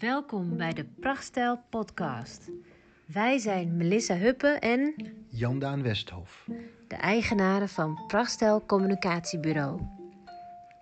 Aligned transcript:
Welkom 0.00 0.56
bij 0.56 0.72
de 0.72 0.84
Prachtstijl 0.84 1.60
podcast. 1.70 2.50
Wij 3.06 3.38
zijn 3.38 3.76
Melissa 3.76 4.14
Huppe 4.14 4.46
en 4.48 4.94
Jandaan 5.28 5.82
Westhof. 5.82 6.48
de 6.88 6.96
eigenaren 6.96 7.68
van 7.68 8.04
Prachtstijl 8.06 8.66
Communicatiebureau. 8.66 9.80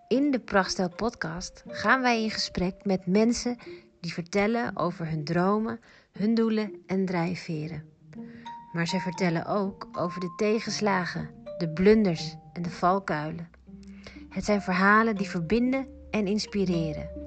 In 0.09 0.31
de 0.31 0.41
Prachtstijl 0.41 0.89
podcast 0.89 1.64
gaan 1.67 2.00
wij 2.00 2.23
in 2.23 2.31
gesprek 2.31 2.85
met 2.85 3.07
mensen 3.07 3.57
die 4.00 4.13
vertellen 4.13 4.77
over 4.77 5.09
hun 5.09 5.25
dromen, 5.25 5.81
hun 6.12 6.35
doelen 6.35 6.73
en 6.87 7.07
drijfveren. 7.07 7.85
Maar 8.73 8.87
zij 8.87 9.01
vertellen 9.01 9.46
ook 9.46 9.89
over 9.93 10.21
de 10.21 10.35
tegenslagen, 10.37 11.31
de 11.59 11.69
blunders 11.69 12.35
en 12.53 12.62
de 12.62 12.71
valkuilen. 12.71 13.49
Het 14.29 14.45
zijn 14.45 14.62
verhalen 14.62 15.17
die 15.17 15.29
verbinden 15.29 15.87
en 16.11 16.26
inspireren. 16.26 17.24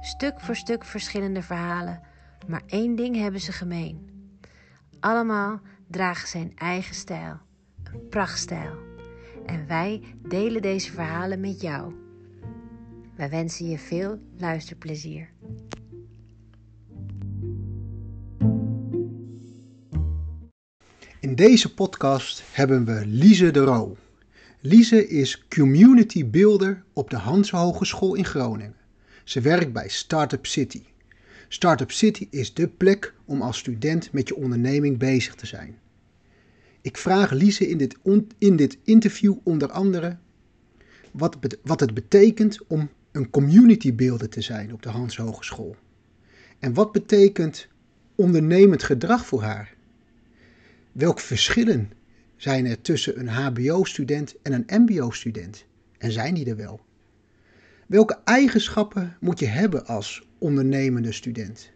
Stuk 0.00 0.40
voor 0.40 0.56
stuk 0.56 0.84
verschillende 0.84 1.42
verhalen, 1.42 2.00
maar 2.46 2.62
één 2.66 2.96
ding 2.96 3.16
hebben 3.16 3.40
ze 3.40 3.52
gemeen. 3.52 4.08
Allemaal 5.00 5.60
dragen 5.86 6.28
zijn 6.28 6.52
eigen 6.56 6.94
stijl, 6.94 7.38
een 7.92 8.08
prachtstijl. 8.08 8.72
En 9.46 9.66
wij 9.66 10.02
delen 10.28 10.62
deze 10.62 10.92
verhalen 10.92 11.40
met 11.40 11.60
jou. 11.60 11.94
Wij 13.16 13.30
wensen 13.30 13.68
je 13.68 13.78
veel 13.78 14.18
luisterplezier. 14.38 15.30
In 21.20 21.34
deze 21.34 21.74
podcast 21.74 22.42
hebben 22.52 22.84
we 22.84 23.06
Lise 23.06 23.50
de 23.50 23.60
Roo. 23.60 23.96
Lise 24.60 25.08
is 25.08 25.48
community 25.48 26.30
builder 26.30 26.84
op 26.92 27.10
de 27.10 27.16
Hanse 27.16 27.56
Hogeschool 27.56 28.14
in 28.14 28.24
Groningen. 28.24 28.79
Ze 29.30 29.40
werkt 29.40 29.72
bij 29.72 29.88
Startup 29.88 30.46
City. 30.46 30.82
Startup 31.48 31.90
City 31.90 32.26
is 32.30 32.54
de 32.54 32.68
plek 32.68 33.14
om 33.24 33.42
als 33.42 33.58
student 33.58 34.12
met 34.12 34.28
je 34.28 34.36
onderneming 34.36 34.98
bezig 34.98 35.34
te 35.34 35.46
zijn. 35.46 35.78
Ik 36.80 36.96
vraag 36.96 37.30
Lise 37.30 37.68
in 37.68 37.78
dit, 37.78 37.96
in 38.38 38.56
dit 38.56 38.78
interview 38.84 39.34
onder 39.42 39.70
andere 39.70 40.16
wat, 41.10 41.36
wat 41.62 41.80
het 41.80 41.94
betekent 41.94 42.58
om 42.66 42.88
een 43.12 43.30
community 43.30 43.94
builder 43.94 44.28
te 44.28 44.40
zijn 44.40 44.72
op 44.72 44.82
de 44.82 44.88
Hanse 44.88 45.22
Hogeschool. 45.22 45.76
En 46.58 46.74
wat 46.74 46.92
betekent 46.92 47.68
ondernemend 48.14 48.82
gedrag 48.82 49.26
voor 49.26 49.42
haar? 49.42 49.74
Welke 50.92 51.22
verschillen 51.22 51.92
zijn 52.36 52.66
er 52.66 52.80
tussen 52.80 53.18
een 53.18 53.28
HBO-student 53.28 54.34
en 54.42 54.52
een 54.52 54.82
MBO-student? 54.82 55.64
En 55.98 56.12
zijn 56.12 56.34
die 56.34 56.46
er 56.46 56.56
wel? 56.56 56.80
Welke 57.90 58.20
eigenschappen 58.24 59.16
moet 59.20 59.38
je 59.38 59.46
hebben 59.46 59.86
als 59.86 60.22
ondernemende 60.38 61.12
student? 61.12 61.70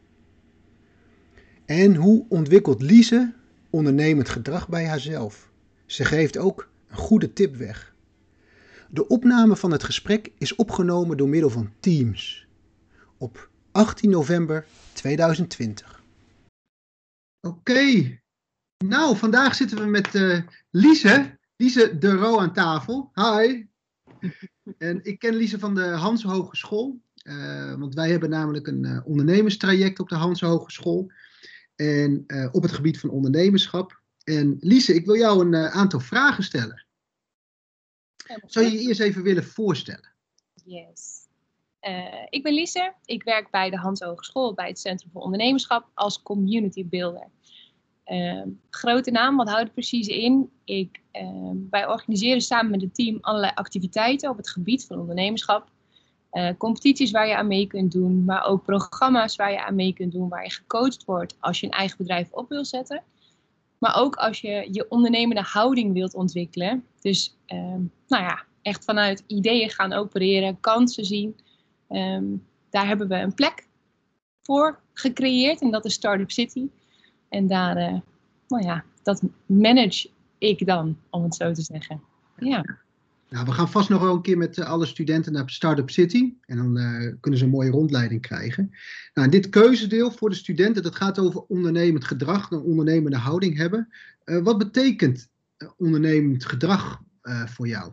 En 1.64 1.94
hoe 1.94 2.26
ontwikkelt 2.28 2.82
Lise 2.82 3.34
ondernemend 3.70 4.28
gedrag 4.28 4.68
bij 4.68 4.86
haarzelf? 4.86 5.50
Ze 5.86 6.04
geeft 6.04 6.38
ook 6.38 6.68
een 6.88 6.96
goede 6.96 7.32
tip 7.32 7.56
weg. 7.56 7.94
De 8.90 9.06
opname 9.08 9.56
van 9.56 9.70
het 9.70 9.82
gesprek 9.82 10.32
is 10.38 10.54
opgenomen 10.54 11.16
door 11.16 11.28
middel 11.28 11.50
van 11.50 11.72
Teams 11.80 12.46
op 13.18 13.50
18 13.72 14.10
november 14.10 14.66
2020. 14.92 16.02
Oké, 17.40 18.18
nou, 18.84 19.16
vandaag 19.16 19.54
zitten 19.54 19.78
we 19.78 19.86
met 19.86 20.14
eh 20.14 20.40
Lise, 20.70 21.38
Lise 21.56 21.98
de 21.98 22.10
Roo 22.10 22.38
aan 22.38 22.52
tafel. 22.52 23.10
Hi. 23.14 23.66
En 24.78 25.04
ik 25.04 25.18
ken 25.18 25.34
Lise 25.34 25.58
van 25.58 25.74
de 25.74 25.84
Hanse 25.84 26.28
Hogeschool, 26.28 27.00
eh, 27.14 27.74
want 27.74 27.94
wij 27.94 28.10
hebben 28.10 28.30
namelijk 28.30 28.66
een 28.66 28.84
eh, 28.84 29.06
ondernemerstraject 29.06 30.00
op 30.00 30.08
de 30.08 30.14
Hanse 30.14 30.46
Hogeschool. 30.46 31.10
En 31.76 32.24
eh, 32.26 32.48
op 32.52 32.62
het 32.62 32.72
gebied 32.72 33.00
van 33.00 33.10
ondernemerschap. 33.10 34.02
En 34.24 34.56
Lise, 34.60 34.94
ik 34.94 35.04
wil 35.04 35.16
jou 35.16 35.46
een 35.46 35.54
aantal 35.54 36.00
vragen 36.00 36.44
stellen. 36.44 36.86
Zou 38.46 38.66
je 38.66 38.72
je 38.72 38.78
eerst 38.78 39.00
even 39.00 39.22
willen 39.22 39.44
voorstellen? 39.44 40.12
Yes. 40.64 41.22
Ik 42.28 42.42
ben 42.42 42.54
Lise. 42.54 42.94
Ik 43.04 43.22
werk 43.22 43.50
bij 43.50 43.70
de 43.70 43.76
Hans 43.76 44.00
Hogeschool 44.00 44.54
bij 44.54 44.68
het 44.68 44.78
Centrum 44.78 45.10
voor 45.10 45.22
Ondernemerschap 45.22 45.90
als 45.94 46.22
community 46.22 46.88
builder. 46.88 47.28
Ehm, 48.04 48.48
grote 48.70 49.10
naam, 49.10 49.36
wat 49.36 49.48
houdt 49.48 49.62
het 49.62 49.72
precies 49.72 50.06
in? 50.06 50.50
Ik, 50.64 51.00
ehm, 51.10 51.56
wij 51.70 51.88
organiseren 51.88 52.40
samen 52.40 52.70
met 52.70 52.80
het 52.80 52.94
team 52.94 53.18
allerlei 53.20 53.52
activiteiten 53.54 54.30
op 54.30 54.36
het 54.36 54.50
gebied 54.50 54.86
van 54.86 54.98
ondernemerschap. 54.98 55.70
Eh, 56.30 56.50
competities 56.58 57.10
waar 57.10 57.28
je 57.28 57.36
aan 57.36 57.46
mee 57.46 57.66
kunt 57.66 57.92
doen, 57.92 58.24
maar 58.24 58.44
ook 58.44 58.64
programma's 58.64 59.36
waar 59.36 59.52
je 59.52 59.64
aan 59.64 59.74
mee 59.74 59.92
kunt 59.92 60.12
doen, 60.12 60.28
waar 60.28 60.44
je 60.44 60.50
gecoacht 60.50 61.04
wordt 61.04 61.36
als 61.40 61.60
je 61.60 61.66
een 61.66 61.72
eigen 61.72 61.96
bedrijf 61.96 62.32
op 62.32 62.48
wil 62.48 62.64
zetten. 62.64 63.02
Maar 63.78 63.96
ook 63.96 64.14
als 64.14 64.40
je 64.40 64.68
je 64.70 64.88
ondernemende 64.88 65.42
houding 65.42 65.92
wilt 65.92 66.14
ontwikkelen. 66.14 66.84
Dus 67.00 67.36
ehm, 67.46 67.80
nou 68.06 68.22
ja, 68.22 68.44
echt 68.62 68.84
vanuit 68.84 69.24
ideeën 69.26 69.70
gaan 69.70 69.92
opereren, 69.92 70.60
kansen 70.60 71.04
zien. 71.04 71.36
Daar 72.70 72.86
hebben 72.86 73.08
we 73.08 73.14
een 73.14 73.34
plek 73.34 73.66
voor 74.42 74.80
gecreëerd 74.92 75.60
en 75.60 75.70
dat 75.70 75.84
is 75.84 75.94
Startup 75.94 76.30
City. 76.30 76.68
En 77.34 77.46
daar, 77.46 77.76
eh, 77.76 78.00
nou 78.48 78.64
ja, 78.64 78.84
dat 79.02 79.22
manage 79.46 80.10
ik 80.38 80.66
dan, 80.66 80.98
om 81.10 81.22
het 81.22 81.34
zo 81.34 81.52
te 81.52 81.62
zeggen. 81.62 82.02
Ja, 82.36 82.82
Nou, 83.28 83.46
we 83.46 83.52
gaan 83.52 83.68
vast 83.68 83.88
nog 83.88 84.00
wel 84.00 84.14
een 84.14 84.22
keer 84.22 84.38
met 84.38 84.58
eh, 84.58 84.66
alle 84.66 84.86
studenten 84.86 85.32
naar 85.32 85.50
Startup 85.50 85.90
City. 85.90 86.34
En 86.46 86.56
dan 86.56 86.78
eh, 86.78 87.12
kunnen 87.20 87.38
ze 87.38 87.44
een 87.44 87.50
mooie 87.50 87.70
rondleiding 87.70 88.20
krijgen. 88.20 88.70
Nou, 89.14 89.28
dit 89.28 89.48
keuzedeel 89.48 90.10
voor 90.10 90.30
de 90.30 90.36
studenten, 90.36 90.82
dat 90.82 90.96
gaat 90.96 91.18
over 91.18 91.40
ondernemend 91.40 92.04
gedrag, 92.04 92.50
een 92.50 92.60
ondernemende 92.60 93.16
houding 93.16 93.56
hebben. 93.56 93.88
Wat 94.24 94.58
betekent 94.58 95.30
ondernemend 95.76 96.44
gedrag 96.44 97.02
voor 97.46 97.68
jou? 97.68 97.92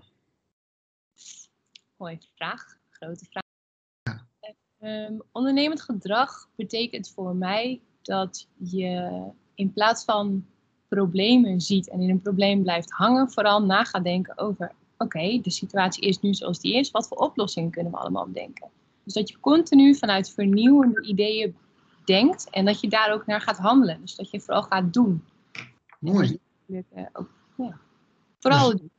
mooie 1.98 2.18
vraag. 2.36 2.78
Grote 2.90 3.26
vraag. 3.30 4.26
Ehm, 4.80 5.20
ondernemend 5.32 5.82
gedrag 5.82 6.50
betekent 6.56 7.10
voor 7.10 7.36
mij 7.36 7.82
dat 8.02 8.48
je 8.58 9.24
in 9.56 9.74
plaats 9.74 10.04
van 10.04 10.46
problemen 10.88 11.62
ziet 11.62 11.90
en 11.90 12.02
in 12.02 12.10
een 12.10 12.22
probleem 12.22 12.62
blijft 12.62 12.92
hangen, 12.92 13.32
vooral 13.32 13.64
na 13.64 13.84
gaat 13.84 14.04
denken 14.04 14.38
over: 14.38 14.72
oké, 14.98 15.40
de 15.42 15.52
situatie 15.52 16.04
is 16.04 16.20
nu 16.20 16.34
zoals 16.34 16.60
die 16.60 16.76
is, 16.76 16.92
wat 16.92 17.08
voor 17.08 17.18
oplossingen 17.18 17.72
kunnen 17.72 17.92
we 17.92 17.98
allemaal 17.98 18.28
bedenken? 18.28 18.68
Dus 19.04 19.14
dat 19.14 19.30
je 19.30 19.40
continu 19.40 19.96
vanuit 19.96 20.32
vernieuwende 20.32 21.02
ideeën 21.02 21.56
denkt 22.06 22.50
en 22.50 22.66
dat 22.66 22.82
je 22.82 22.90
daar 22.90 23.14
ook 23.14 23.26
naar 23.26 23.42
gaat 23.42 23.58
handelen. 23.58 24.02
Dus 24.02 24.16
dat 24.16 24.32
je 24.32 24.40
vooral 24.40 24.64
gaat 24.64 24.94
doen. 24.94 25.24
Mooi. 26.00 26.40
Eh, 26.68 27.04
ook, 27.14 27.30
ja. 27.58 27.80
Vooral 28.40 28.78
doen. 28.78 28.90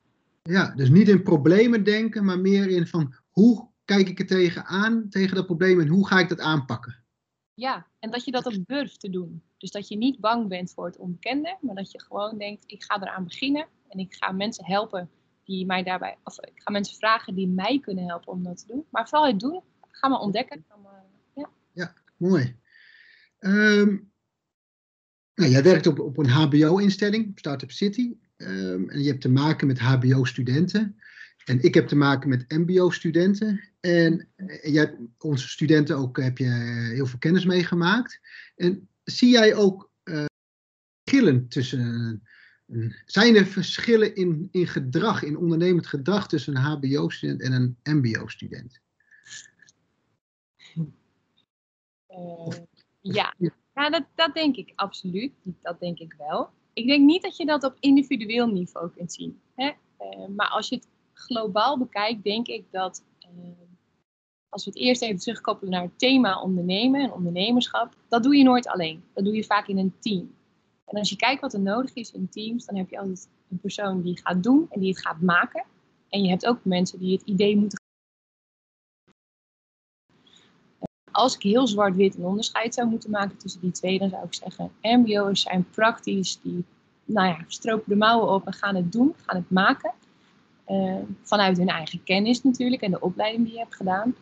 Ja, 0.43 0.73
dus 0.77 0.91
niet 0.91 1.09
in 1.09 1.23
problemen 1.23 1.85
denken, 1.85 2.25
maar 2.25 2.39
meer 2.39 2.69
in 2.69 2.87
van 2.87 3.15
hoe 3.31 3.67
kijk 3.85 4.09
ik 4.09 4.19
er 4.19 4.27
tegenaan, 4.27 5.09
tegen 5.09 5.37
dat 5.37 5.47
probleem 5.47 5.81
en 5.81 5.89
hoe 5.89 6.07
ga 6.07 6.19
ik 6.19 6.29
dat 6.29 6.41
aanpakken? 6.41 7.02
Ja, 7.55 7.87
en 7.99 8.11
dat 8.11 8.25
je 8.25 8.31
dat 8.31 8.47
ook 8.47 8.67
durft 8.67 9.01
te 9.01 9.11
doen. 9.11 9.43
Dus 9.57 9.71
dat 9.71 9.89
je 9.89 9.97
niet 9.97 10.21
bang 10.21 10.49
bent 10.49 10.73
voor 10.73 10.87
het 10.87 10.97
onbekende, 10.97 11.57
maar 11.61 11.75
dat 11.75 11.93
je 11.93 12.01
gewoon 12.01 12.39
denkt: 12.39 12.65
ik 12.67 12.83
ga 12.85 13.03
eraan 13.03 13.25
beginnen 13.25 13.67
en 13.89 13.99
ik 13.99 14.15
ga 14.15 14.33
mensen 14.33 14.65
helpen 14.65 15.11
die 15.45 15.67
mij 15.67 15.83
daarbij, 15.83 16.19
of 16.25 16.41
ik 16.41 16.53
ga 16.55 16.73
mensen 16.73 16.97
vragen 16.97 17.35
die 17.35 17.49
mij 17.49 17.81
kunnen 17.81 18.07
helpen 18.07 18.33
om 18.33 18.43
dat 18.43 18.59
te 18.59 18.67
doen. 18.67 18.85
Maar 18.91 19.09
vooral 19.09 19.27
het 19.27 19.41
doen, 19.41 19.63
ga 19.91 20.09
maar 20.09 20.21
ontdekken. 20.21 20.65
Maar- 20.83 21.05
ja. 21.73 21.95
Mooi. 22.17 22.57
Ehm, 23.39 23.97
nou, 25.35 25.51
jij 25.51 25.63
werkt 25.63 25.87
op, 25.87 25.99
op 25.99 26.19
een 26.19 26.29
HBO-instelling, 26.29 27.39
Startup 27.39 27.71
City. 27.71 28.17
Ehm, 28.37 28.89
en 28.89 29.03
je 29.03 29.09
hebt 29.09 29.21
te 29.21 29.29
maken 29.29 29.67
met 29.67 29.79
HBO-studenten. 29.79 30.97
En 31.45 31.63
ik 31.63 31.75
heb 31.75 31.87
te 31.87 31.97
maken 31.97 32.29
met 32.29 32.45
MBO-studenten. 32.49 33.72
En 33.83 34.29
eh, 34.37 34.73
jij 34.73 34.83
hebt 34.85 34.99
onze 35.19 35.49
studenten 35.49 35.97
ook 35.97 36.17
heb 36.17 36.39
je 36.39 36.51
heel 36.95 37.07
veel 37.07 37.19
kennis 37.19 37.45
meegemaakt. 37.45 38.21
En 38.57 38.89
zie 39.05 39.31
jij 39.31 39.55
ook 39.55 39.91
eh, 40.03 40.25
verschillen 41.05 41.49
tussen. 41.49 42.23
zijn 43.05 43.37
er 43.37 43.47
verschillen 43.47 44.15
in, 44.15 44.49
in 44.51 44.67
gedrag, 44.67 45.23
in 45.23 45.37
ondernemend 45.37 45.87
gedrag 45.87 46.29
tussen 46.29 46.57
een 46.57 46.63
HBO-student 46.63 47.43
en 47.43 47.53
een 47.53 47.97
MBO-student? 47.97 48.81
Eh, 52.13 52.59
ja, 53.01 53.35
ja 53.75 53.91
dat, 53.91 54.05
dat 54.15 54.35
denk 54.35 54.57
ik 54.57 54.73
absoluut. 54.75 55.33
Dat 55.43 55.81
denk 55.81 55.99
ik 55.99 56.15
wel. 56.19 56.51
Ik 56.73 56.87
denk 56.87 57.05
niet 57.05 57.23
dat 57.23 57.37
je 57.37 57.47
dat 57.47 57.65
op 57.65 57.77
individueel 57.81 58.47
niveau 58.47 58.91
kunt 58.91 59.13
zien. 59.13 59.41
Hè? 59.55 59.71
Eh, 59.97 60.29
maar 60.37 60.49
als 60.49 60.69
je 60.69 60.75
het 60.75 60.89
globaal 61.13 61.79
bekijkt, 61.79 62.25
denk 62.25 62.47
ik 62.47 62.65
dat 62.71 63.05
eh, 63.19 63.29
als 64.53 64.65
we 64.65 64.71
het 64.71 64.79
eerst 64.79 65.03
even 65.03 65.19
terugkoppelen 65.19 65.73
naar 65.73 65.83
het 65.83 65.99
thema 65.99 66.41
ondernemen 66.41 67.01
en 67.01 67.13
ondernemerschap, 67.13 67.95
dat 68.09 68.23
doe 68.23 68.37
je 68.37 68.45
nooit 68.45 68.69
alleen. 68.69 69.03
Dat 69.15 69.25
doe 69.25 69.35
je 69.35 69.45
vaak 69.45 69.67
in 69.67 69.79
een 69.79 69.95
team. 69.99 70.35
En 70.87 70.99
als 70.99 71.09
je 71.09 71.17
kijkt 71.17 71.41
wat 71.41 71.53
er 71.53 71.61
nodig 71.61 71.95
is 71.95 72.13
in 72.13 72.29
teams, 72.29 72.67
dan 72.67 72.77
heb 72.77 72.91
je 72.91 72.99
altijd 72.99 73.29
een 73.51 73.59
persoon 73.59 74.03
die 74.03 74.21
gaat 74.23 74.43
doen 74.43 74.67
en 74.71 74.81
die 74.81 74.89
het 74.89 75.01
gaat 75.01 75.21
maken. 75.21 75.65
En 76.09 76.23
je 76.23 76.29
hebt 76.29 76.47
ook 76.47 76.59
mensen 76.63 76.99
die 76.99 77.13
het 77.13 77.23
idee 77.23 77.57
moeten 77.57 77.81
als 81.11 81.35
ik 81.35 81.43
heel 81.43 81.67
zwart-wit 81.67 82.17
een 82.17 82.25
onderscheid 82.25 82.75
zou 82.75 82.89
moeten 82.89 83.11
maken 83.11 83.37
tussen 83.37 83.61
die 83.61 83.71
twee, 83.71 83.99
dan 83.99 84.09
zou 84.09 84.25
ik 84.25 84.35
zeggen: 84.35 84.71
MBO'ers 84.83 85.41
zijn 85.41 85.67
praktisch, 85.71 86.39
die 86.43 86.65
nou 87.05 87.29
ja, 87.29 87.45
stropen 87.47 87.89
de 87.89 87.97
mouwen 87.97 88.29
op 88.35 88.47
en 88.47 88.53
gaan 88.53 88.75
het 88.75 88.93
doen, 88.93 89.15
gaan 89.27 89.37
het 89.37 89.51
maken. 89.51 89.93
Uh, 90.69 90.97
vanuit 91.23 91.57
hun 91.57 91.69
eigen 91.69 92.03
kennis 92.05 92.43
natuurlijk 92.43 92.83
en 92.83 92.91
de 92.91 93.01
opleiding 93.01 93.45
die 93.45 93.53
je 93.53 93.59
hebt 93.59 93.75
gedaan. 93.75 94.15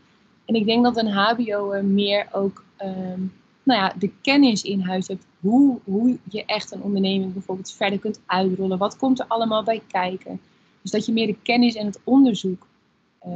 En 0.50 0.56
ik 0.56 0.66
denk 0.66 0.84
dat 0.84 0.96
een 0.96 1.12
HBO 1.12 1.82
meer 1.82 2.28
ook 2.32 2.64
ehm, 2.76 3.20
nou 3.62 3.80
ja, 3.80 3.94
de 3.98 4.10
kennis 4.20 4.62
in 4.62 4.80
huis 4.80 5.08
hebt 5.08 5.26
hoe, 5.40 5.78
hoe 5.84 6.18
je 6.30 6.44
echt 6.44 6.72
een 6.72 6.82
onderneming 6.82 7.32
bijvoorbeeld 7.32 7.72
verder 7.72 7.98
kunt 7.98 8.20
uitrollen. 8.26 8.78
Wat 8.78 8.96
komt 8.96 9.20
er 9.20 9.26
allemaal 9.28 9.62
bij 9.62 9.82
kijken? 9.86 10.40
Dus 10.82 10.90
dat 10.90 11.06
je 11.06 11.12
meer 11.12 11.26
de 11.26 11.36
kennis 11.42 11.74
en 11.74 11.86
het 11.86 12.00
onderzoek 12.04 12.66
uh, 13.26 13.32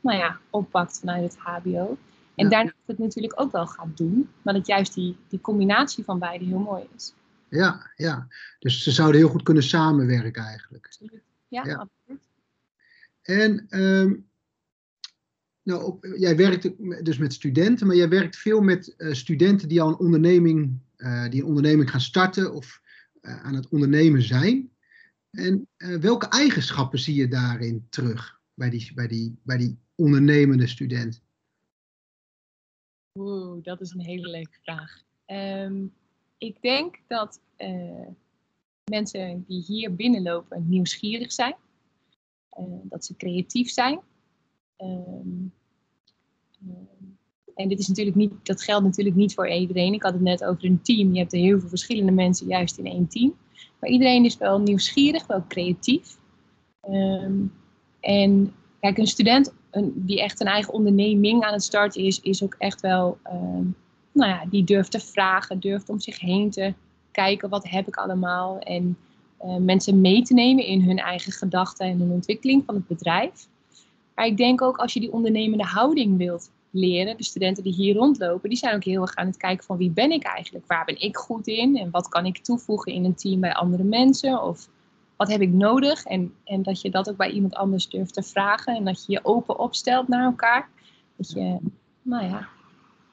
nou 0.00 0.18
ja, 0.18 0.38
oppakt 0.50 0.98
vanuit 0.98 1.22
het 1.22 1.36
HBO. 1.38 1.96
En 2.34 2.44
ja. 2.44 2.48
daarna 2.48 2.72
het 2.86 2.98
natuurlijk 2.98 3.40
ook 3.40 3.52
wel 3.52 3.66
gaat 3.66 3.96
doen, 3.96 4.28
maar 4.42 4.54
dat 4.54 4.66
juist 4.66 4.94
die, 4.94 5.16
die 5.28 5.40
combinatie 5.40 6.04
van 6.04 6.18
beide 6.18 6.44
heel 6.44 6.58
mooi 6.58 6.84
is. 6.96 7.12
Ja, 7.48 7.90
ja. 7.96 8.26
Dus 8.58 8.82
ze 8.82 8.90
zouden 8.90 9.20
heel 9.20 9.30
goed 9.30 9.42
kunnen 9.42 9.62
samenwerken 9.62 10.42
eigenlijk. 10.42 10.96
Ja, 11.48 11.64
ja. 11.64 11.74
absoluut. 11.74 12.22
En 13.22 13.66
um, 13.80 14.27
nou, 15.68 15.98
jij 16.18 16.36
werkt 16.36 16.70
dus 17.04 17.18
met 17.18 17.32
studenten, 17.32 17.86
maar 17.86 17.96
jij 17.96 18.08
werkt 18.08 18.36
veel 18.36 18.60
met 18.60 18.94
uh, 18.98 19.12
studenten 19.12 19.68
die 19.68 19.80
al 19.80 19.88
een 19.88 19.98
onderneming, 19.98 20.78
uh, 20.96 21.28
die 21.28 21.40
een 21.40 21.46
onderneming 21.46 21.90
gaan 21.90 22.00
starten 22.00 22.54
of 22.54 22.80
uh, 23.20 23.44
aan 23.44 23.54
het 23.54 23.68
ondernemen 23.68 24.22
zijn. 24.22 24.70
En 25.30 25.68
welke 26.00 26.26
eigenschappen 26.28 26.98
zie 26.98 27.14
je 27.14 27.28
daarin 27.28 27.86
terug 27.88 28.40
bij 28.54 28.70
die, 28.70 28.92
bij 28.94 29.06
die, 29.08 29.38
bij 29.42 29.56
die 29.56 29.78
ondernemende 29.94 30.66
student? 30.66 31.22
Oeh, 33.18 33.62
dat 33.62 33.80
is 33.80 33.90
een 33.90 34.04
hele 34.04 34.28
leuke 34.28 34.58
vraag. 34.62 35.02
Um, 35.26 35.92
ik 36.38 36.62
denk 36.62 36.98
dat 37.06 37.40
mensen 38.84 39.44
die 39.46 39.62
hier 39.62 39.94
binnenlopen 39.94 40.68
nieuwsgierig 40.68 41.32
zijn, 41.32 41.56
dat 42.82 43.04
ze 43.04 43.16
creatief 43.16 43.70
zijn. 43.70 44.00
Um, 44.78 45.52
en 47.58 47.68
dit 47.68 47.78
is 47.78 47.88
natuurlijk 47.88 48.16
niet, 48.16 48.32
dat 48.42 48.62
geldt 48.62 48.84
natuurlijk 48.84 49.16
niet 49.16 49.34
voor 49.34 49.48
iedereen. 49.48 49.92
Ik 49.92 50.02
had 50.02 50.12
het 50.12 50.22
net 50.22 50.44
over 50.44 50.64
een 50.64 50.82
team. 50.82 51.12
Je 51.12 51.18
hebt 51.18 51.32
er 51.32 51.38
heel 51.38 51.60
veel 51.60 51.68
verschillende 51.68 52.12
mensen 52.12 52.46
juist 52.46 52.78
in 52.78 52.86
één 52.86 53.08
team. 53.08 53.34
Maar 53.80 53.90
iedereen 53.90 54.24
is 54.24 54.36
wel 54.36 54.60
nieuwsgierig, 54.60 55.26
wel 55.26 55.44
creatief. 55.48 56.18
Um, 56.90 57.52
en 58.00 58.52
kijk, 58.80 58.98
een 58.98 59.06
student 59.06 59.52
een, 59.70 59.92
die 59.96 60.22
echt 60.22 60.40
een 60.40 60.46
eigen 60.46 60.72
onderneming 60.72 61.42
aan 61.42 61.52
het 61.52 61.62
starten 61.62 62.02
is, 62.02 62.20
is 62.20 62.42
ook 62.42 62.54
echt 62.58 62.80
wel, 62.80 63.18
um, 63.32 63.76
nou 64.12 64.30
ja, 64.30 64.44
die 64.50 64.64
durft 64.64 64.90
te 64.90 65.00
vragen, 65.00 65.60
durft 65.60 65.88
om 65.88 66.00
zich 66.00 66.20
heen 66.20 66.50
te 66.50 66.74
kijken, 67.10 67.48
wat 67.48 67.68
heb 67.68 67.88
ik 67.88 67.96
allemaal? 67.96 68.58
En 68.58 68.96
uh, 69.44 69.56
mensen 69.56 70.00
mee 70.00 70.22
te 70.22 70.34
nemen 70.34 70.64
in 70.64 70.82
hun 70.82 70.98
eigen 70.98 71.32
gedachten 71.32 71.86
en 71.86 71.98
hun 71.98 72.10
ontwikkeling 72.10 72.62
van 72.66 72.74
het 72.74 72.86
bedrijf. 72.86 73.48
Maar 74.18 74.26
ik 74.26 74.36
denk 74.36 74.62
ook 74.62 74.76
als 74.76 74.92
je 74.92 75.00
die 75.00 75.12
ondernemende 75.12 75.64
houding 75.64 76.16
wilt 76.16 76.50
leren, 76.70 77.16
de 77.16 77.24
studenten 77.24 77.62
die 77.62 77.72
hier 77.72 77.94
rondlopen, 77.94 78.48
die 78.48 78.58
zijn 78.58 78.74
ook 78.74 78.84
heel 78.84 79.02
erg 79.02 79.14
aan 79.14 79.26
het 79.26 79.36
kijken 79.36 79.64
van 79.64 79.76
wie 79.76 79.90
ben 79.90 80.10
ik 80.10 80.22
eigenlijk? 80.22 80.66
Waar 80.66 80.84
ben 80.84 81.00
ik 81.00 81.16
goed 81.16 81.46
in? 81.46 81.76
En 81.76 81.90
wat 81.90 82.08
kan 82.08 82.26
ik 82.26 82.38
toevoegen 82.38 82.92
in 82.92 83.04
een 83.04 83.14
team 83.14 83.40
bij 83.40 83.54
andere 83.54 83.84
mensen? 83.84 84.42
Of 84.42 84.68
wat 85.16 85.28
heb 85.28 85.40
ik 85.40 85.52
nodig? 85.52 86.04
En, 86.04 86.34
en 86.44 86.62
dat 86.62 86.80
je 86.80 86.90
dat 86.90 87.10
ook 87.10 87.16
bij 87.16 87.30
iemand 87.30 87.54
anders 87.54 87.88
durft 87.88 88.14
te 88.14 88.22
vragen. 88.22 88.76
En 88.76 88.84
dat 88.84 89.06
je 89.06 89.12
je 89.12 89.24
open 89.24 89.58
opstelt 89.58 90.08
naar 90.08 90.24
elkaar. 90.24 90.68
Dat 91.16 91.30
je, 91.30 91.58
nou 92.02 92.24
ja, 92.24 92.48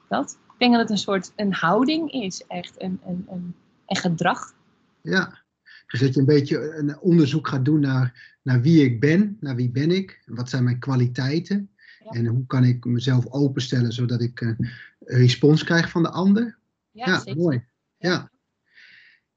dat. 0.10 0.38
Ik 0.54 0.60
denk 0.60 0.72
dat 0.72 0.82
het 0.82 0.90
een 0.90 0.98
soort 0.98 1.34
een 1.36 1.54
houding 1.54 2.12
is, 2.12 2.44
echt 2.48 2.82
een, 2.82 3.00
een, 3.06 3.26
een, 3.30 3.56
een 3.86 3.98
gedrag. 3.98 4.54
Ja, 5.02 5.45
dus 5.88 6.00
dat 6.00 6.14
je 6.14 6.20
een 6.20 6.26
beetje 6.26 6.76
een 6.76 7.00
onderzoek 7.00 7.48
gaat 7.48 7.66
doen 7.66 7.80
naar, 7.80 8.38
naar 8.42 8.62
wie 8.62 8.84
ik 8.84 9.00
ben, 9.00 9.38
naar 9.40 9.56
wie 9.56 9.70
ben 9.72 9.92
ik, 9.92 10.22
wat 10.26 10.50
zijn 10.50 10.64
mijn 10.64 10.80
kwaliteiten. 10.80 11.70
Ja. 12.04 12.10
En 12.10 12.26
hoe 12.26 12.46
kan 12.46 12.64
ik 12.64 12.86
mezelf 12.86 13.32
openstellen 13.32 13.92
zodat 13.92 14.22
ik 14.22 14.42
uh, 14.42 14.50
een 14.58 15.18
respons 15.18 15.64
krijg 15.64 15.90
van 15.90 16.04
de 16.04 16.10
ander. 16.10 16.58
Ja, 16.92 17.22
ja 17.26 17.34
mooi. 17.34 17.66
Ja. 17.98 18.32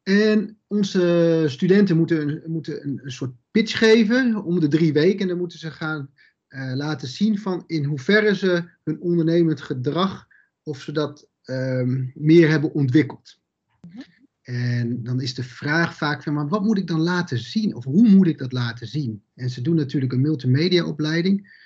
En 0.03 0.59
onze 0.67 1.45
studenten 1.49 1.97
moeten, 1.97 2.43
moeten 2.47 2.85
een, 2.87 3.01
een, 3.05 3.11
soort 3.11 3.35
pitch 3.51 3.79
geven 3.79 4.45
om 4.45 4.61
de 4.61 4.69
drie 4.69 4.93
weken. 4.93 5.21
En 5.21 5.29
dan 5.29 5.39
moeten 5.39 5.59
ze 5.59 5.71
gaan 5.71 6.11
uh, 6.49 6.73
laten 6.75 7.09
zien 7.09 7.39
van 7.39 7.65
in 7.67 7.85
hoeverre 7.85 8.35
ze 8.35 8.65
hun 8.85 9.01
ondernemend 9.01 9.61
gedrag, 9.61 10.27
of 10.63 10.81
ze 10.81 10.93
dat 10.93 11.29
um, 11.45 12.13
meer 12.15 12.49
hebben 12.49 12.73
ontwikkeld. 12.73 13.39
Mm 13.81 13.91
-hmm. 13.91 14.18
En 14.49 15.03
dan 15.03 15.21
is 15.21 15.35
de 15.35 15.43
vraag 15.43 15.97
vaak 15.97 16.23
van, 16.23 16.35
maar 16.35 16.49
wat 16.49 16.63
moet 16.63 16.79
ik 16.79 16.87
dan 16.87 17.01
laten 17.01 17.39
zien? 17.39 17.75
Of 17.75 17.85
hoe 17.85 18.09
moet 18.09 18.27
ik 18.27 18.39
dat 18.39 18.53
laten 18.53 18.87
zien? 18.87 19.23
En 19.35 19.51
ze 19.51 19.61
doen 19.61 19.75
natuurlijk 19.75 20.13
een 20.13 20.21
multimedia 20.21 20.85
opleiding. 20.85 21.65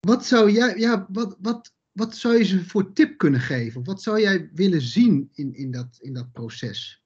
Wat 0.00 0.26
zou 0.26 0.50
jij, 0.50 0.78
ja, 0.78 1.06
wat, 1.08 1.36
wat, 1.40 1.74
wat 1.92 2.16
zou 2.16 2.36
je 2.36 2.44
ze 2.44 2.64
voor 2.64 2.92
tip 2.92 3.18
kunnen 3.18 3.40
geven? 3.40 3.84
Wat 3.84 4.02
zou 4.02 4.20
jij 4.20 4.50
willen 4.54 4.80
zien 4.80 5.30
in, 5.32 5.54
in, 5.54 5.70
dat, 5.70 5.98
in 6.00 6.12
dat 6.12 6.32
proces? 6.32 7.02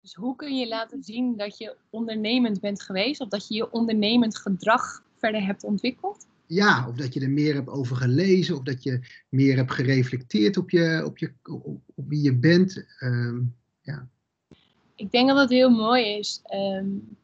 Dus 0.00 0.14
hoe 0.14 0.36
kun 0.36 0.58
je 0.58 0.68
laten 0.68 1.02
zien 1.02 1.36
dat 1.36 1.58
je 1.58 1.76
ondernemend 1.90 2.60
bent 2.60 2.82
geweest? 2.82 3.20
Of 3.20 3.28
dat 3.28 3.48
je 3.48 3.54
je 3.54 3.70
ondernemend 3.70 4.38
gedrag 4.38 5.04
verder 5.16 5.44
hebt 5.44 5.64
ontwikkeld? 5.64 6.26
Ja, 6.46 6.88
of 6.88 6.96
dat 6.96 7.14
je 7.14 7.20
er 7.20 7.30
meer 7.30 7.54
hebt 7.54 7.68
over 7.68 7.96
gelezen, 7.96 8.56
of 8.56 8.62
dat 8.62 8.82
je 8.82 9.00
meer 9.28 9.56
hebt 9.56 9.72
gereflecteerd 9.72 10.56
op, 10.56 10.70
je, 10.70 11.02
op, 11.04 11.18
je, 11.18 11.32
op, 11.42 11.82
wie 11.94 12.22
je 12.22 12.34
bent. 12.34 12.84
Um, 13.00 13.58
Ik 14.94 15.10
denk 15.10 15.28
dat 15.28 15.38
het 15.38 15.50
heel 15.50 15.70
mooi 15.70 16.04
is. 16.04 16.42
Um, 16.54 17.16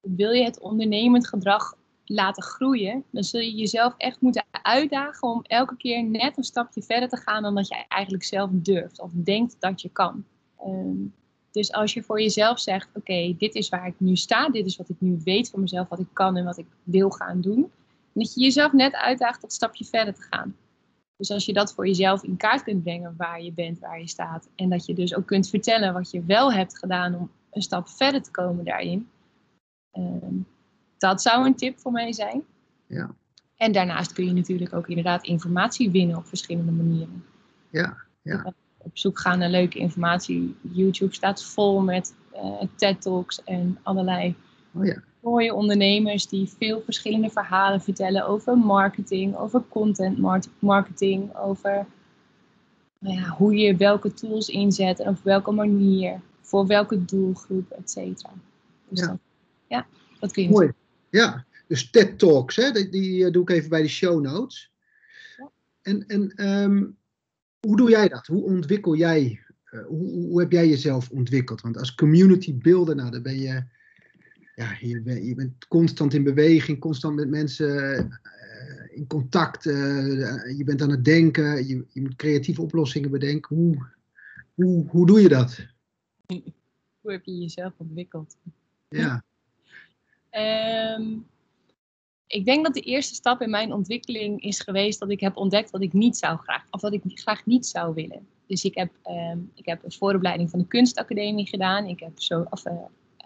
wil 0.00 0.30
je 0.30 0.44
het 0.44 0.60
ondernemend 0.60 1.28
gedrag 1.28 1.74
laten 2.04 2.42
groeien, 2.42 3.04
dan 3.10 3.24
zul 3.24 3.40
je 3.40 3.54
jezelf 3.54 3.94
echt 3.96 4.20
moeten 4.20 4.44
uitdagen 4.50 5.28
om 5.28 5.42
elke 5.42 5.76
keer 5.76 6.04
net 6.04 6.36
een 6.36 6.44
stapje 6.44 6.82
verder 6.82 7.08
te 7.08 7.16
gaan 7.16 7.42
dan 7.42 7.54
dat 7.54 7.68
je 7.68 7.84
eigenlijk 7.88 8.24
zelf 8.24 8.50
durft 8.52 9.00
of 9.00 9.10
denkt 9.14 9.56
dat 9.58 9.82
je 9.82 9.88
kan. 9.88 10.24
Um, 10.66 11.14
dus 11.50 11.72
als 11.72 11.94
je 11.94 12.02
voor 12.02 12.20
jezelf 12.20 12.60
zegt, 12.60 12.88
oké, 12.94 13.34
dit 13.38 13.54
is 13.54 13.68
waar 13.68 13.86
ik 13.86 13.94
nu 13.96 14.16
sta, 14.16 14.48
dit 14.48 14.66
is 14.66 14.76
wat 14.76 14.88
ik 14.88 14.96
nu 14.98 15.20
weet 15.24 15.50
van 15.50 15.60
mezelf, 15.60 15.88
wat 15.88 15.98
ik 15.98 16.08
kan 16.12 16.36
en 16.36 16.44
wat 16.44 16.58
ik 16.58 16.66
wil 16.82 17.10
gaan 17.10 17.40
doen, 17.40 17.70
dat 18.12 18.34
je 18.34 18.40
jezelf 18.40 18.72
net 18.72 18.94
uitdaagt 18.94 19.42
een 19.42 19.50
stapje 19.50 19.84
verder 19.84 20.14
te 20.14 20.22
gaan. 20.22 20.56
Dus 21.22 21.30
als 21.30 21.44
je 21.44 21.52
dat 21.52 21.74
voor 21.74 21.86
jezelf 21.86 22.22
in 22.22 22.36
kaart 22.36 22.62
kunt 22.62 22.82
brengen, 22.82 23.14
waar 23.16 23.42
je 23.42 23.52
bent, 23.52 23.78
waar 23.78 24.00
je 24.00 24.08
staat, 24.08 24.48
en 24.54 24.68
dat 24.68 24.86
je 24.86 24.94
dus 24.94 25.14
ook 25.14 25.26
kunt 25.26 25.48
vertellen 25.48 25.92
wat 25.92 26.10
je 26.10 26.24
wel 26.24 26.52
hebt 26.52 26.78
gedaan 26.78 27.14
om 27.14 27.30
een 27.50 27.62
stap 27.62 27.88
verder 27.88 28.22
te 28.22 28.30
komen 28.30 28.64
daarin, 28.64 29.08
um, 29.92 30.46
dat 30.98 31.22
zou 31.22 31.46
een 31.46 31.54
tip 31.54 31.78
voor 31.78 31.92
mij 31.92 32.12
zijn. 32.12 32.42
Ja. 32.86 33.14
En 33.56 33.72
daarnaast 33.72 34.12
kun 34.12 34.26
je 34.26 34.32
natuurlijk 34.32 34.72
ook 34.72 34.88
inderdaad 34.88 35.24
informatie 35.24 35.90
winnen 35.90 36.16
op 36.16 36.26
verschillende 36.26 36.72
manieren. 36.72 37.24
Ja, 37.70 37.96
ja. 38.22 38.54
Op 38.78 38.98
zoek 38.98 39.18
gaan 39.18 39.38
naar 39.38 39.50
leuke 39.50 39.78
informatie. 39.78 40.56
YouTube 40.60 41.14
staat 41.14 41.44
vol 41.44 41.80
met 41.80 42.14
uh, 42.34 42.62
TED-talks 42.76 43.44
en 43.44 43.78
allerlei 43.82 44.34
oh 44.72 44.84
ja. 44.84 45.02
Mooie 45.22 45.54
ondernemers 45.54 46.26
die 46.26 46.48
veel 46.58 46.82
verschillende 46.84 47.30
verhalen 47.30 47.80
vertellen 47.80 48.26
over 48.26 48.58
marketing, 48.58 49.36
over 49.36 49.62
content 49.68 50.18
marketing, 50.58 51.36
over 51.36 51.86
nou 52.98 53.16
ja, 53.16 53.28
hoe 53.28 53.54
je 53.56 53.76
welke 53.76 54.14
tools 54.14 54.48
inzet 54.48 55.00
en 55.00 55.08
op 55.08 55.22
welke 55.22 55.50
manier, 55.50 56.20
voor 56.40 56.66
welke 56.66 57.04
doelgroep, 57.04 57.70
et 57.70 57.90
cetera. 57.90 58.32
Dus 58.88 59.00
ja. 59.00 59.06
Dat, 59.06 59.18
ja, 59.66 59.86
dat 60.20 60.32
kun 60.32 60.42
je 60.42 60.48
Mooi. 60.48 60.72
Ja, 61.10 61.44
dus 61.66 61.90
TED 61.90 62.18
Talks, 62.18 62.56
hè, 62.56 62.70
die, 62.70 62.88
die 62.88 63.30
doe 63.30 63.42
ik 63.42 63.50
even 63.50 63.70
bij 63.70 63.82
de 63.82 63.88
show 63.88 64.20
notes. 64.20 64.70
Ja. 65.36 65.50
En, 65.82 66.06
en 66.06 66.48
um, 66.48 66.96
hoe 67.60 67.76
doe 67.76 67.90
jij 67.90 68.08
dat? 68.08 68.26
Hoe 68.26 68.42
ontwikkel 68.42 68.96
jij, 68.96 69.40
uh, 69.70 69.86
hoe, 69.86 70.10
hoe 70.10 70.40
heb 70.40 70.52
jij 70.52 70.68
jezelf 70.68 71.10
ontwikkeld? 71.10 71.60
Want 71.60 71.78
als 71.78 71.94
community 71.94 72.54
builder, 72.54 72.96
nou, 72.96 73.10
dan 73.10 73.22
ben 73.22 73.38
je, 73.38 73.64
ja, 74.54 74.76
je, 74.80 75.00
ben, 75.00 75.24
je 75.24 75.34
bent 75.34 75.68
constant 75.68 76.14
in 76.14 76.22
beweging, 76.22 76.78
constant 76.78 77.14
met 77.14 77.28
mensen 77.28 78.10
uh, 78.24 78.96
in 78.98 79.06
contact. 79.06 79.66
Uh, 79.66 80.56
je 80.56 80.64
bent 80.64 80.82
aan 80.82 80.90
het 80.90 81.04
denken, 81.04 81.66
je, 81.66 81.84
je 81.88 82.00
moet 82.00 82.16
creatieve 82.16 82.62
oplossingen 82.62 83.10
bedenken. 83.10 83.56
Hoe, 83.56 83.86
hoe, 84.54 84.86
hoe 84.88 85.06
doe 85.06 85.20
je 85.20 85.28
dat? 85.28 85.66
Hoe 87.00 87.12
heb 87.12 87.24
je 87.24 87.38
jezelf 87.38 87.72
ontwikkeld? 87.76 88.36
Ja. 88.88 89.24
Um, 90.98 91.26
ik 92.26 92.44
denk 92.44 92.64
dat 92.64 92.74
de 92.74 92.80
eerste 92.80 93.14
stap 93.14 93.40
in 93.40 93.50
mijn 93.50 93.72
ontwikkeling 93.72 94.42
is 94.42 94.60
geweest 94.60 94.98
dat 94.98 95.10
ik 95.10 95.20
heb 95.20 95.36
ontdekt 95.36 95.70
wat 95.70 95.82
ik 95.82 95.92
niet 95.92 96.16
zou 96.16 96.38
graag, 96.38 96.64
of 96.70 96.80
wat 96.80 96.92
ik 96.92 97.02
graag 97.04 97.46
niet 97.46 97.66
zou 97.66 97.94
willen. 97.94 98.26
Dus 98.46 98.64
ik 98.64 98.74
heb, 98.74 98.92
um, 99.32 99.50
ik 99.54 99.66
heb 99.66 99.84
een 99.84 99.92
vooropleiding 99.92 100.50
van 100.50 100.58
de 100.58 100.66
kunstacademie 100.66 101.46
gedaan. 101.46 101.86
Ik 101.86 102.00
heb 102.00 102.20
zo, 102.20 102.46
of, 102.50 102.66
uh, 102.66 102.72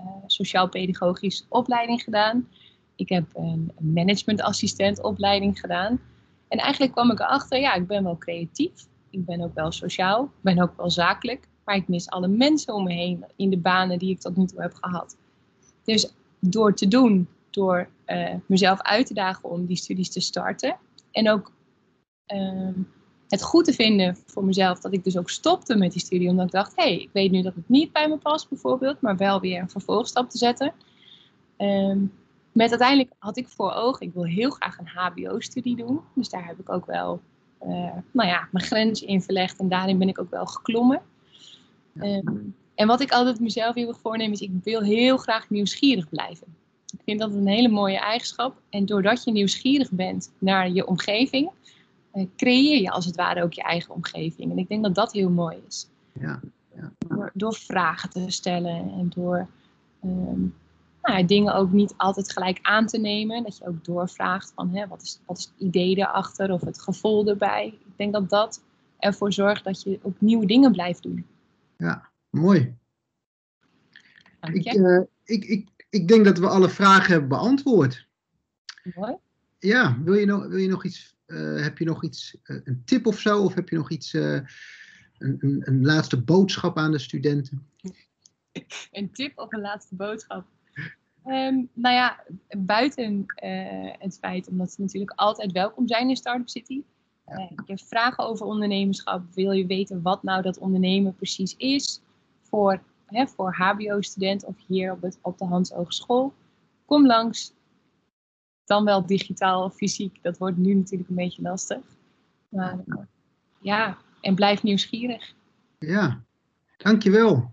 uh, 0.00 0.06
sociaal-pedagogisch 0.26 1.46
opleiding 1.48 2.02
gedaan. 2.02 2.48
Ik 2.94 3.08
heb 3.08 3.24
een 3.34 3.72
managementassistent 3.80 5.02
opleiding 5.02 5.60
gedaan. 5.60 6.00
En 6.48 6.58
eigenlijk 6.58 6.92
kwam 6.92 7.10
ik 7.10 7.20
erachter, 7.20 7.60
ja, 7.60 7.74
ik 7.74 7.86
ben 7.86 8.04
wel 8.04 8.18
creatief. 8.18 8.86
Ik 9.10 9.24
ben 9.24 9.40
ook 9.40 9.54
wel 9.54 9.72
sociaal. 9.72 10.24
Ik 10.24 10.30
ben 10.40 10.62
ook 10.62 10.76
wel 10.76 10.90
zakelijk. 10.90 11.48
Maar 11.64 11.76
ik 11.76 11.88
mis 11.88 12.10
alle 12.10 12.28
mensen 12.28 12.74
om 12.74 12.84
me 12.84 12.92
heen 12.92 13.24
in 13.36 13.50
de 13.50 13.58
banen 13.58 13.98
die 13.98 14.10
ik 14.10 14.20
tot 14.20 14.36
nu 14.36 14.46
toe 14.46 14.60
heb 14.60 14.74
gehad. 14.74 15.16
Dus 15.84 16.14
door 16.40 16.74
te 16.74 16.88
doen, 16.88 17.28
door 17.50 17.88
uh, 18.06 18.34
mezelf 18.46 18.80
uit 18.80 19.06
te 19.06 19.14
dagen 19.14 19.50
om 19.50 19.66
die 19.66 19.76
studies 19.76 20.10
te 20.10 20.20
starten. 20.20 20.76
En 21.10 21.30
ook 21.30 21.52
uh, 22.34 22.68
het 23.28 23.42
goed 23.42 23.64
te 23.64 23.72
vinden 23.72 24.16
voor 24.26 24.44
mezelf 24.44 24.80
dat 24.80 24.92
ik 24.92 25.04
dus 25.04 25.16
ook 25.16 25.30
stopte 25.30 25.76
met 25.76 25.92
die 25.92 26.00
studie. 26.00 26.28
Omdat 26.28 26.46
ik 26.46 26.52
dacht, 26.52 26.76
hé, 26.76 26.82
hey, 26.82 27.00
ik 27.00 27.10
weet 27.12 27.30
nu 27.30 27.42
dat 27.42 27.54
het 27.54 27.68
niet 27.68 27.92
bij 27.92 28.08
me 28.08 28.16
past 28.16 28.48
bijvoorbeeld. 28.48 29.00
Maar 29.00 29.16
wel 29.16 29.40
weer 29.40 29.60
een 29.60 29.70
vervolgstap 29.70 30.30
te 30.30 30.38
zetten. 30.38 30.72
Um, 31.58 32.12
met 32.52 32.70
uiteindelijk 32.70 33.10
had 33.18 33.36
ik 33.36 33.48
voor 33.48 33.72
ogen, 33.72 34.06
ik 34.06 34.14
wil 34.14 34.24
heel 34.24 34.50
graag 34.50 34.78
een 34.78 34.88
HBO-studie 34.88 35.76
doen. 35.76 36.00
Dus 36.14 36.28
daar 36.28 36.46
heb 36.46 36.58
ik 36.58 36.70
ook 36.72 36.86
wel 36.86 37.20
uh, 37.62 37.92
nou 38.10 38.28
ja, 38.28 38.48
mijn 38.50 38.64
grens 38.64 39.02
in 39.02 39.22
verlegd 39.22 39.58
en 39.58 39.68
daarin 39.68 39.98
ben 39.98 40.08
ik 40.08 40.20
ook 40.20 40.30
wel 40.30 40.46
geklommen. 40.46 41.00
Um, 41.94 42.54
en 42.74 42.86
wat 42.86 43.00
ik 43.00 43.10
altijd 43.10 43.40
mezelf 43.40 43.74
heel 43.74 43.88
erg 43.88 44.00
voorneem 44.00 44.32
is, 44.32 44.40
ik 44.40 44.50
wil 44.62 44.82
heel 44.82 45.16
graag 45.16 45.50
nieuwsgierig 45.50 46.08
blijven. 46.08 46.46
Ik 46.92 47.00
vind 47.04 47.20
dat 47.20 47.32
een 47.32 47.46
hele 47.46 47.68
mooie 47.68 47.98
eigenschap. 47.98 48.60
En 48.70 48.86
doordat 48.86 49.24
je 49.24 49.32
nieuwsgierig 49.32 49.90
bent 49.90 50.32
naar 50.38 50.70
je 50.70 50.86
omgeving, 50.86 51.50
creëer 52.36 52.80
je 52.80 52.90
als 52.90 53.04
het 53.04 53.16
ware 53.16 53.42
ook 53.42 53.52
je 53.52 53.62
eigen 53.62 53.94
omgeving. 53.94 54.50
En 54.50 54.58
ik 54.58 54.68
denk 54.68 54.82
dat 54.82 54.94
dat 54.94 55.12
heel 55.12 55.30
mooi 55.30 55.56
is. 55.66 55.88
Ja, 56.12 56.40
ja. 56.74 56.92
Door, 56.98 57.30
door, 57.34 57.54
vragen 57.54 58.10
te 58.10 58.30
stellen 58.30 58.92
en 58.92 59.08
door 59.14 59.48
um, 60.04 60.54
nou, 61.02 61.24
dingen 61.24 61.54
ook 61.54 61.72
niet 61.72 61.94
altijd 61.96 62.32
gelijk 62.32 62.58
aan 62.62 62.86
te 62.86 62.98
nemen. 62.98 63.42
Dat 63.42 63.58
je 63.58 63.66
ook 63.66 63.84
doorvraagt 63.84 64.52
van 64.54 64.74
hè, 64.74 64.86
wat, 64.86 65.02
is, 65.02 65.20
wat 65.26 65.38
is 65.38 65.44
het 65.44 65.66
idee 65.66 65.96
erachter 65.96 66.50
of 66.50 66.60
het 66.60 66.82
gevoel 66.82 67.28
erbij. 67.28 67.66
Ik 67.66 67.96
denk 67.96 68.12
dat 68.12 68.30
dat 68.30 68.62
ervoor 68.98 69.32
zorgt 69.32 69.64
dat 69.64 69.82
je 69.82 69.98
ook 70.02 70.20
nieuwe 70.20 70.46
dingen 70.46 70.72
blijft 70.72 71.02
doen. 71.02 71.26
Ja, 71.76 72.08
mooi. 72.30 72.74
Ik, 74.40 74.74
uh, 74.74 75.00
ik, 75.24 75.44
ik, 75.44 75.68
ik 75.88 76.08
denk 76.08 76.24
dat 76.24 76.38
we 76.38 76.48
alle 76.48 76.68
vragen 76.68 77.10
hebben 77.10 77.28
beantwoord. 77.28 78.06
Mooi. 78.94 79.16
Ja, 79.58 79.98
wil 80.02 80.14
je 80.14 80.26
nog, 80.26 80.46
wil 80.46 80.58
je 80.58 80.68
nog 80.68 80.84
iets, 80.84 81.15
heb 81.62 81.78
je 81.78 81.84
nog 81.84 82.04
iets, 82.04 82.36
uh, 82.44 82.60
een 82.64 82.82
tip 82.84 83.06
of 83.06 83.18
zo? 83.18 83.42
Of 83.42 83.54
heb 83.54 83.68
je 83.68 83.76
nog 83.76 83.90
iets, 83.90 84.12
een, 84.12 84.46
een, 85.18 85.62
een 85.64 85.84
laatste 85.84 86.22
boodschap 86.22 86.78
aan 86.78 86.90
de 86.90 86.98
studenten? 86.98 87.66
een 88.92 89.10
tip 89.12 89.38
of 89.38 89.52
een 89.52 89.60
laatste 89.60 89.94
boodschap? 89.94 90.46
Um, 91.26 91.68
nou 91.72 91.94
ja, 91.94 92.24
buiten 92.58 93.24
uh, 93.44 93.92
het 93.98 94.18
feit, 94.18 94.48
omdat 94.48 94.72
ze 94.72 94.80
natuurlijk 94.80 95.12
altijd 95.18 95.52
welkom 95.52 95.88
zijn 95.88 96.08
in 96.08 96.16
Startup 96.16 96.48
City. 96.48 96.82
Uh, 97.28 97.48
je 97.48 97.62
hebt 97.66 97.84
vragen 97.88 98.24
over 98.24 98.46
ondernemerschap. 98.46 99.22
Wil 99.34 99.52
je 99.52 99.66
weten 99.66 100.02
wat 100.02 100.22
nou 100.22 100.42
dat 100.42 100.58
ondernemen 100.58 101.14
precies 101.14 101.54
is 101.56 102.00
voor, 102.42 102.82
hè, 103.06 103.26
voor 103.26 103.54
HBO-student 103.54 104.44
of 104.44 104.54
hier 104.66 104.92
op, 104.92 105.02
het, 105.02 105.18
op 105.22 105.38
de 105.38 105.44
Hans 105.44 105.70
Hogeschool? 105.70 106.32
Kom 106.84 107.06
langs. 107.06 107.52
Dan 108.66 108.84
wel 108.84 109.06
digitaal 109.06 109.64
of 109.64 109.74
fysiek. 109.74 110.22
Dat 110.22 110.38
wordt 110.38 110.56
nu 110.56 110.74
natuurlijk 110.74 111.08
een 111.08 111.16
beetje 111.16 111.42
lastig. 111.42 111.78
Maar 112.48 112.78
uh, 112.86 112.96
ja, 113.60 113.98
en 114.20 114.34
blijf 114.34 114.62
nieuwsgierig. 114.62 115.34
Ja, 115.78 116.22
dankjewel. 116.76 117.50